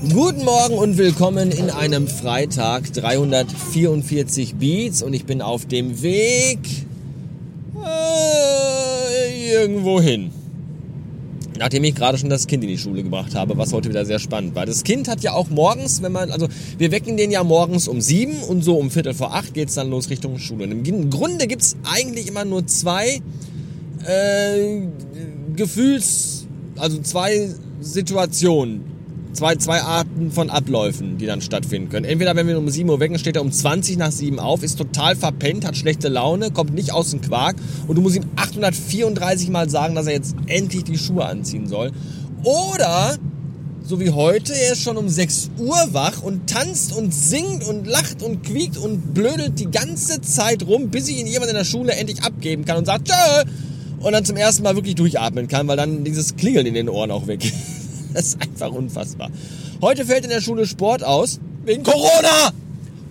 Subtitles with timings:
[0.00, 6.60] Morgen und willkommen in einem Freitag 344 Beats und ich bin auf dem Weg
[7.84, 10.30] äh, irgendwo hin.
[11.58, 14.20] Nachdem ich gerade schon das Kind in die Schule gebracht habe, was heute wieder sehr
[14.20, 14.66] spannend war.
[14.66, 16.46] Das Kind hat ja auch morgens, wenn man, also
[16.78, 19.90] wir wecken den ja morgens um sieben und so um Viertel vor acht geht's dann
[19.90, 20.64] los Richtung Schule.
[20.64, 23.20] Und im Grunde gibt's eigentlich immer nur zwei
[24.06, 24.80] äh,
[25.56, 27.48] Gefühls, also zwei
[27.80, 28.97] Situationen,
[29.32, 32.04] zwei, zwei Arten von Abläufen, die dann stattfinden können.
[32.04, 34.76] Entweder wenn wir um 7 Uhr wecken, steht er um 20 nach 7 auf, ist
[34.76, 37.56] total verpennt, hat schlechte Laune, kommt nicht aus dem Quark
[37.86, 41.92] und du musst ihm 834 Mal sagen, dass er jetzt endlich die Schuhe anziehen soll.
[42.44, 43.16] Oder,
[43.82, 47.86] so wie heute, er ist schon um 6 Uhr wach und tanzt und singt und
[47.86, 51.64] lacht und quiekt und blödelt die ganze Zeit rum, bis ich ihn jemand in der
[51.64, 53.44] Schule endlich abgeben kann und sagt, tschö!
[54.00, 57.10] Und dann zum ersten Mal wirklich durchatmen kann, weil dann dieses Klingeln in den Ohren
[57.10, 57.77] auch weg ist.
[58.14, 59.30] Das ist einfach unfassbar.
[59.80, 62.52] Heute fällt in der Schule Sport aus, wegen Corona!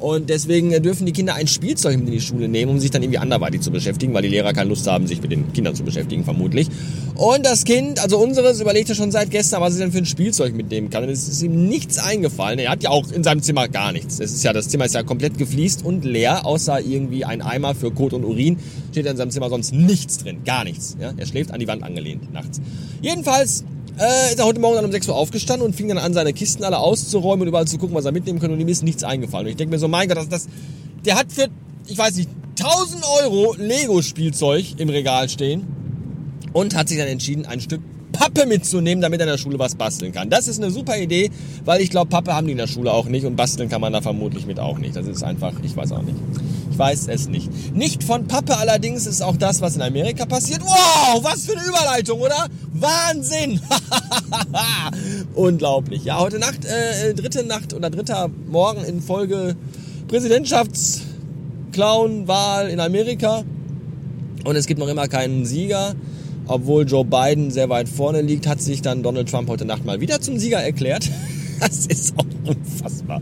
[0.00, 3.02] Und deswegen dürfen die Kinder ein Spielzeug mit in die Schule nehmen, um sich dann
[3.02, 5.84] irgendwie anderweitig zu beschäftigen, weil die Lehrer keine Lust haben, sich mit den Kindern zu
[5.84, 6.68] beschäftigen, vermutlich.
[7.16, 10.54] Und das Kind, also unseres, überlegte schon seit gestern, was es denn für ein Spielzeug
[10.54, 11.02] mitnehmen kann.
[11.04, 12.58] Und es ist ihm nichts eingefallen.
[12.58, 14.20] Er hat ja auch in seinem Zimmer gar nichts.
[14.20, 17.74] Es ist ja, das Zimmer ist ja komplett gefliest und leer, außer irgendwie ein Eimer
[17.74, 18.56] für Kot und Urin.
[18.92, 20.38] Steht in seinem Zimmer sonst nichts drin.
[20.46, 20.96] Gar nichts.
[20.98, 21.12] Ja?
[21.14, 22.58] Er schläft an die Wand angelehnt nachts.
[23.02, 23.64] Jedenfalls
[23.98, 26.32] äh, ist er heute Morgen dann um 6 Uhr aufgestanden und fing dann an, seine
[26.32, 28.50] Kisten alle auszuräumen und überall zu gucken, was er mitnehmen kann.
[28.50, 29.46] Und ihm ist nichts eingefallen.
[29.46, 30.48] Und ich denke mir so, mein Gott, das, das,
[31.04, 31.48] der hat für,
[31.86, 35.66] ich weiß nicht, 1000 Euro Lego-Spielzeug im Regal stehen
[36.52, 37.80] und hat sich dann entschieden, ein Stück
[38.12, 40.28] Pappe mitzunehmen, damit er in der Schule was basteln kann.
[40.30, 41.30] Das ist eine super Idee,
[41.64, 43.92] weil ich glaube, Pappe haben die in der Schule auch nicht und basteln kann man
[43.92, 44.96] da vermutlich mit auch nicht.
[44.96, 46.16] Das ist einfach, ich weiß auch nicht.
[46.80, 47.74] Weiß es nicht.
[47.74, 50.62] Nicht von Pappe allerdings ist auch das, was in Amerika passiert.
[50.62, 52.46] Wow, was für eine Überleitung, oder?
[52.72, 53.60] Wahnsinn!
[55.34, 56.06] Unglaublich.
[56.06, 59.56] Ja, heute Nacht, äh, dritte Nacht oder dritter Morgen in Folge
[60.08, 63.44] Präsidentschaftsclown-Wahl in Amerika.
[64.44, 65.94] Und es gibt noch immer keinen Sieger.
[66.46, 70.00] Obwohl Joe Biden sehr weit vorne liegt, hat sich dann Donald Trump heute Nacht mal
[70.00, 71.10] wieder zum Sieger erklärt.
[71.60, 73.20] Das ist auch unfassbar.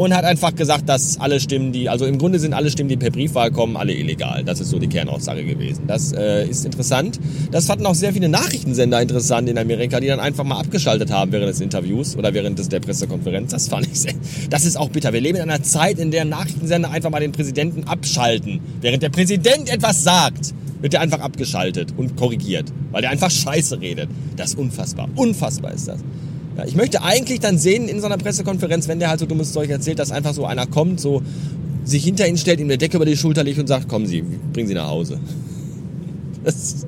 [0.00, 2.96] Und hat einfach gesagt, dass alle Stimmen, die, also im Grunde sind alle Stimmen, die
[2.96, 4.42] per Briefwahl kommen, alle illegal.
[4.44, 5.82] Das ist so die Kernaussage gewesen.
[5.86, 7.20] Das äh, ist interessant.
[7.50, 11.32] Das fanden auch sehr viele Nachrichtensender interessant in Amerika, die dann einfach mal abgeschaltet haben
[11.32, 13.50] während des Interviews oder während des, der Pressekonferenz.
[13.50, 14.14] Das fand ich sehr,
[14.48, 15.12] das ist auch bitter.
[15.12, 18.60] Wir leben in einer Zeit, in der Nachrichtensender einfach mal den Präsidenten abschalten.
[18.80, 23.82] Während der Präsident etwas sagt, wird er einfach abgeschaltet und korrigiert, weil der einfach Scheiße
[23.82, 24.08] redet.
[24.38, 25.10] Das ist unfassbar.
[25.14, 26.00] Unfassbar ist das.
[26.60, 29.52] Ja, ich möchte eigentlich dann sehen in so einer Pressekonferenz, wenn der halt so dummes
[29.52, 31.22] Zeug erzählt, dass einfach so einer kommt, so
[31.84, 34.22] sich hinter ihn stellt, ihm eine Decke über die Schulter legt und sagt, kommen Sie,
[34.52, 35.18] bringen Sie nach Hause.
[36.42, 36.86] Das,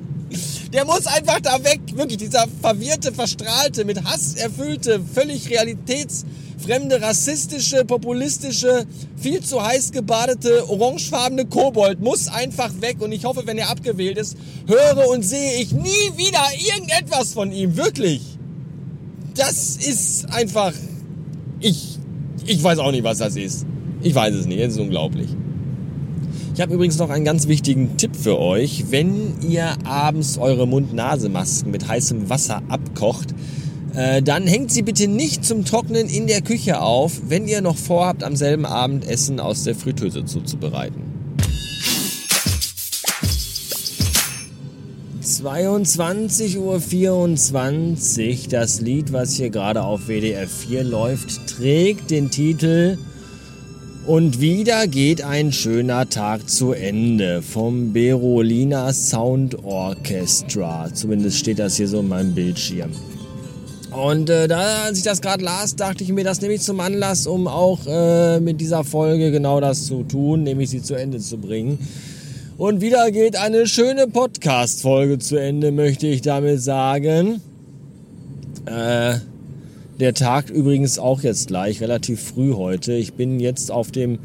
[0.73, 1.79] der muss einfach da weg.
[1.93, 10.67] Wirklich, dieser verwirrte, verstrahlte, mit Hass erfüllte, völlig realitätsfremde, rassistische, populistische, viel zu heiß gebadete,
[10.67, 12.97] orangefarbene Kobold muss einfach weg.
[12.99, 14.35] Und ich hoffe, wenn er abgewählt ist,
[14.65, 17.77] höre und sehe ich nie wieder irgendetwas von ihm.
[17.77, 18.33] Wirklich
[19.35, 20.73] das ist einfach.
[21.59, 21.97] Ich,
[22.45, 23.65] ich weiß auch nicht, was das ist.
[24.01, 25.29] Ich weiß es nicht, es ist unglaublich.
[26.53, 28.85] Ich habe übrigens noch einen ganz wichtigen Tipp für euch.
[28.91, 33.33] Wenn ihr abends eure Mund-Nase-Masken mit heißem Wasser abkocht,
[33.95, 37.77] äh, dann hängt sie bitte nicht zum Trocknen in der Küche auf, wenn ihr noch
[37.77, 41.12] vorhabt, am selben Abend Essen aus der Fritteuse zuzubereiten.
[45.23, 48.49] 22.24 Uhr.
[48.49, 52.97] Das Lied, was hier gerade auf WDR 4 läuft, trägt den Titel
[54.05, 60.93] Und wieder geht ein schöner Tag zu Ende vom Berolina Sound Orchestra.
[60.93, 62.91] Zumindest steht das hier so in meinem Bildschirm.
[63.91, 66.81] Und äh, da, als ich das gerade las, dachte ich mir, das nehme ich zum
[66.81, 71.19] Anlass, um auch äh, mit dieser Folge genau das zu tun, nämlich sie zu Ende
[71.19, 71.79] zu bringen.
[72.55, 77.41] Und wieder geht eine schöne Podcast-Folge zu Ende, möchte ich damit sagen.
[78.67, 79.15] Äh,
[79.99, 82.93] der Tag übrigens auch jetzt gleich, relativ früh heute.
[82.93, 84.19] Ich bin jetzt auf dem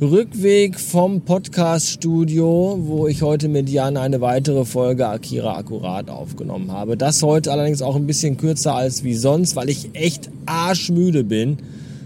[0.00, 6.96] Rückweg vom Podcast-Studio, wo ich heute mit Jan eine weitere Folge Akira Akkurat aufgenommen habe.
[6.96, 11.58] Das heute allerdings auch ein bisschen kürzer als wie sonst, weil ich echt arschmüde bin.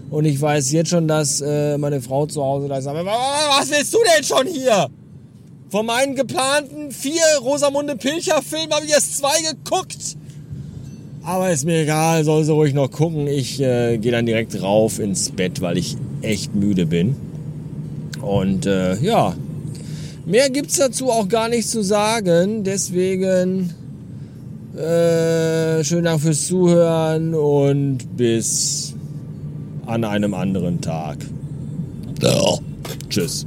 [0.09, 3.93] Und ich weiß jetzt schon, dass äh, meine Frau zu Hause da sagt, was willst
[3.93, 4.89] du denn schon hier?
[5.69, 10.17] Von meinen geplanten vier Rosamunde Pilcher Filmen habe ich erst zwei geguckt.
[11.23, 13.27] Aber ist mir egal, soll sie ruhig noch gucken.
[13.27, 17.15] Ich äh, gehe dann direkt rauf ins Bett, weil ich echt müde bin.
[18.21, 19.35] Und äh, ja,
[20.25, 22.63] mehr gibt's dazu auch gar nicht zu sagen.
[22.63, 23.73] Deswegen
[24.75, 28.95] äh, schönen Dank fürs Zuhören und bis
[29.85, 31.17] an einem anderen Tag.
[33.09, 33.45] Tschüss.